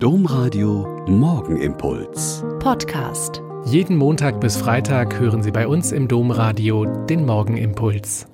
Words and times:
Domradio 0.00 1.04
Morgenimpuls. 1.08 2.44
Podcast. 2.60 3.42
Jeden 3.64 3.96
Montag 3.96 4.40
bis 4.40 4.56
Freitag 4.56 5.18
hören 5.18 5.42
Sie 5.42 5.50
bei 5.50 5.66
uns 5.66 5.90
im 5.90 6.06
Domradio 6.06 6.84
den 6.84 7.26
Morgenimpuls. 7.26 8.28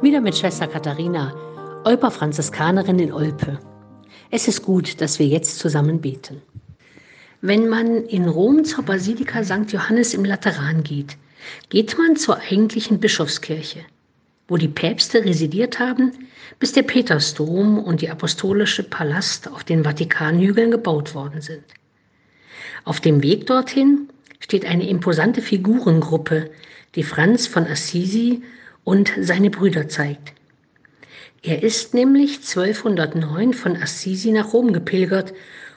Wieder 0.00 0.20
mit 0.20 0.38
Schwester 0.38 0.68
Katharina, 0.68 1.34
Olper 1.84 2.12
Franziskanerin 2.12 3.00
in 3.00 3.12
Olpe. 3.12 3.58
Es 4.30 4.46
ist 4.46 4.62
gut, 4.62 5.00
dass 5.00 5.18
wir 5.18 5.26
jetzt 5.26 5.58
zusammen 5.58 6.00
beten. 6.00 6.40
Wenn 7.40 7.68
man 7.68 8.04
in 8.04 8.28
Rom 8.28 8.64
zur 8.64 8.84
Basilika 8.84 9.42
St. 9.42 9.72
Johannes 9.72 10.14
im 10.14 10.24
Lateran 10.24 10.84
geht, 10.84 11.16
geht 11.70 11.98
man 11.98 12.14
zur 12.14 12.38
eigentlichen 12.38 13.00
Bischofskirche 13.00 13.80
wo 14.50 14.56
die 14.56 14.68
Päpste 14.68 15.24
residiert 15.24 15.78
haben, 15.78 16.12
bis 16.58 16.72
der 16.72 16.82
Petersdom 16.82 17.78
und 17.78 18.02
die 18.02 18.10
apostolische 18.10 18.82
Palast 18.82 19.48
auf 19.48 19.64
den 19.64 19.84
Vatikanhügeln 19.84 20.72
gebaut 20.72 21.14
worden 21.14 21.40
sind. 21.40 21.62
Auf 22.84 23.00
dem 23.00 23.22
Weg 23.22 23.46
dorthin 23.46 24.08
steht 24.40 24.66
eine 24.66 24.88
imposante 24.88 25.40
Figurengruppe, 25.40 26.50
die 26.96 27.04
Franz 27.04 27.46
von 27.46 27.66
Assisi 27.66 28.42
und 28.82 29.12
seine 29.20 29.50
Brüder 29.50 29.88
zeigt. 29.88 30.32
Er 31.42 31.62
ist 31.62 31.94
nämlich 31.94 32.38
1209 32.38 33.54
von 33.54 33.76
Assisi 33.76 34.32
nach 34.32 34.52
Rom 34.52 34.72
gepilgert, 34.72 35.32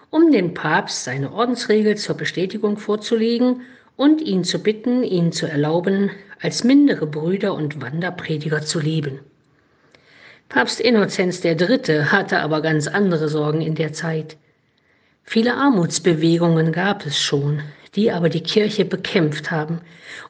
um 0.09 0.31
dem 0.31 0.55
Papst 0.55 1.03
seine 1.03 1.31
Ordensregel 1.31 1.95
zur 1.95 2.15
Bestätigung 2.15 2.77
vorzulegen 2.77 3.61
und 3.95 4.21
ihn 4.21 4.43
zu 4.43 4.59
bitten, 4.59 5.03
ihn 5.03 5.31
zu 5.31 5.45
erlauben, 5.45 6.09
als 6.43 6.65
mindere 6.65 7.07
Brüder 7.07 7.53
und 7.53 7.81
Wanderprediger 7.81 8.61
zu 8.61 8.81
leben. 8.81 9.21
Papst 10.49 10.81
Innozenz 10.81 11.43
III. 11.43 12.03
hatte 12.07 12.39
aber 12.39 12.61
ganz 12.61 12.87
andere 12.87 13.29
Sorgen 13.29 13.61
in 13.61 13.75
der 13.75 13.93
Zeit. 13.93 14.35
Viele 15.23 15.55
Armutsbewegungen 15.55 16.73
gab 16.73 17.05
es 17.05 17.19
schon, 17.19 17.61
die 17.95 18.11
aber 18.11 18.27
die 18.27 18.43
Kirche 18.43 18.83
bekämpft 18.83 19.51
haben 19.51 19.79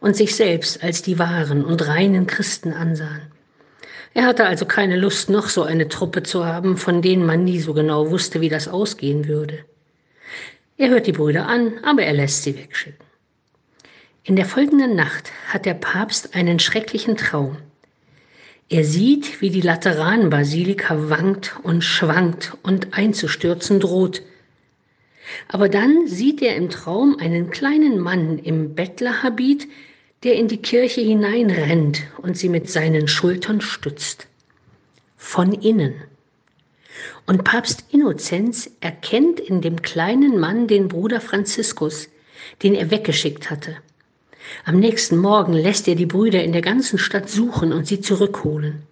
und 0.02 0.16
sich 0.16 0.36
selbst 0.36 0.84
als 0.84 1.02
die 1.02 1.18
wahren 1.18 1.66
und 1.66 1.88
reinen 1.88 2.28
Christen 2.28 2.74
ansahen. 2.74 3.32
Er 4.14 4.26
hatte 4.26 4.46
also 4.46 4.68
keine 4.68 4.98
Lust, 4.98 5.32
noch 5.32 5.50
so 5.50 5.64
eine 5.64 5.90
Truppe 5.90 6.22
zu 6.22 6.46
haben, 6.46 6.78
von 6.78 7.02
denen 7.02 7.26
man 7.26 7.44
nie 7.44 7.60
so 7.60 7.74
genau 7.74 8.12
wusste, 8.12 8.40
wie 8.40 8.50
das 8.50 8.68
ausgehen 8.68 9.28
würde. 9.28 9.66
Er 10.78 10.90
hört 10.90 11.08
die 11.08 11.12
Brüder 11.12 11.48
an, 11.48 11.80
aber 11.84 12.04
er 12.04 12.14
lässt 12.14 12.44
sie 12.44 12.56
wegschicken. 12.56 13.03
In 14.26 14.38
der 14.38 14.46
folgenden 14.46 14.96
Nacht 14.96 15.32
hat 15.50 15.66
der 15.66 15.74
Papst 15.74 16.34
einen 16.34 16.58
schrecklichen 16.58 17.18
Traum. 17.18 17.58
Er 18.70 18.86
sieht, 18.86 19.42
wie 19.42 19.50
die 19.50 19.60
Lateranbasilika 19.60 21.10
wankt 21.10 21.58
und 21.64 21.84
schwankt 21.84 22.54
und 22.64 22.98
einzustürzen 22.98 23.82
droht. 23.82 24.22
Aber 25.50 25.68
dann 25.68 26.08
sieht 26.08 26.42
er 26.42 26.56
im 26.56 26.70
Traum 26.70 27.18
einen 27.20 27.50
kleinen 27.50 28.00
Mann 28.00 28.40
im 28.40 28.76
Bettlerhabit, 28.76 29.68
der 30.24 30.36
in 30.36 30.48
die 30.48 30.62
Kirche 30.62 31.02
hineinrennt 31.02 32.04
und 32.22 32.38
sie 32.38 32.48
mit 32.48 32.70
seinen 32.70 33.10
Schultern 33.10 33.60
stützt. 33.60 34.28
Von 35.18 35.52
innen. 35.52 35.96
Und 37.26 37.44
Papst 37.44 37.84
Innozenz 37.92 38.72
erkennt 38.80 39.42
in 39.42 39.60
dem 39.60 39.82
kleinen 39.82 40.40
Mann 40.40 40.68
den 40.68 40.88
Bruder 40.88 41.20
Franziskus, 41.20 42.08
den 42.62 42.74
er 42.74 42.90
weggeschickt 42.90 43.52
hatte. 43.52 43.76
Am 44.66 44.80
nächsten 44.80 45.18
Morgen 45.18 45.54
lässt 45.54 45.88
er 45.88 45.96
die 45.96 46.06
Brüder 46.06 46.44
in 46.44 46.54
der 46.54 46.62
ganzen 46.62 46.98
Stadt 46.98 47.30
suchen 47.30 47.74
und 47.74 47.88
sie 47.88 48.02
zurückholen. 48.02 48.84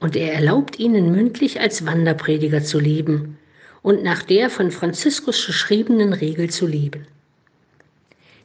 Und 0.00 0.16
er 0.16 0.32
erlaubt 0.32 0.78
ihnen 0.78 1.12
mündlich 1.12 1.60
als 1.60 1.84
Wanderprediger 1.84 2.62
zu 2.62 2.78
leben 2.78 3.38
und 3.82 4.02
nach 4.02 4.22
der 4.22 4.48
von 4.50 4.70
Franziskus 4.70 5.46
geschriebenen 5.46 6.12
Regel 6.12 6.50
zu 6.50 6.66
leben. 6.66 7.06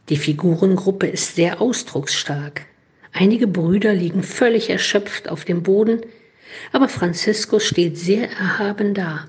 Die 0.10 0.18
Figurengruppe 0.18 1.08
ist 1.08 1.36
sehr 1.36 1.62
ausdrucksstark. 1.62 2.66
Einige 3.14 3.48
Brüder 3.48 3.94
liegen 3.94 4.24
völlig 4.24 4.70
erschöpft 4.70 5.30
auf 5.30 5.46
dem 5.46 5.64
Boden, 5.64 6.02
aber 6.72 6.90
Franziskus 6.90 7.64
steht 7.64 7.98
sehr 7.98 8.30
erhaben 8.32 8.94
da. 8.94 9.28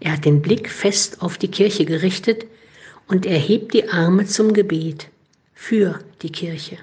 Er 0.00 0.12
hat 0.12 0.24
den 0.24 0.42
Blick 0.42 0.70
fest 0.70 1.22
auf 1.22 1.38
die 1.38 1.50
Kirche 1.50 1.84
gerichtet 1.84 2.46
und 3.06 3.26
erhebt 3.26 3.74
die 3.74 3.88
Arme 3.88 4.26
zum 4.26 4.52
Gebet 4.52 5.08
für 5.58 5.98
die 6.22 6.30
Kirche. 6.30 6.78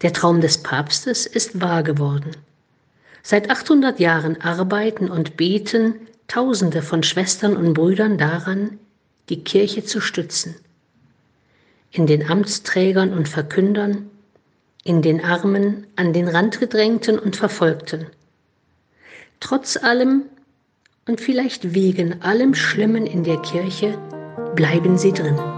Der 0.00 0.14
Traum 0.14 0.40
des 0.40 0.58
Papstes 0.58 1.26
ist 1.26 1.60
wahr 1.60 1.82
geworden. 1.82 2.30
Seit 3.22 3.50
800 3.50 4.00
Jahren 4.00 4.40
arbeiten 4.40 5.10
und 5.10 5.36
beten 5.36 5.94
Tausende 6.26 6.82
von 6.82 7.02
Schwestern 7.02 7.56
und 7.56 7.74
Brüdern 7.74 8.16
daran, 8.18 8.78
die 9.28 9.44
Kirche 9.44 9.84
zu 9.84 10.00
stützen. 10.00 10.56
In 11.90 12.06
den 12.06 12.28
Amtsträgern 12.28 13.12
und 13.12 13.28
Verkündern, 13.28 14.10
in 14.84 15.02
den 15.02 15.22
Armen, 15.22 15.86
an 15.96 16.12
den 16.12 16.28
Randgedrängten 16.28 17.18
und 17.18 17.36
Verfolgten. 17.36 18.06
Trotz 19.38 19.76
allem 19.76 20.24
und 21.06 21.20
vielleicht 21.20 21.74
wegen 21.74 22.22
allem 22.22 22.54
Schlimmen 22.54 23.06
in 23.06 23.22
der 23.22 23.40
Kirche 23.42 23.98
bleiben 24.54 24.96
sie 24.96 25.12
drin. 25.12 25.57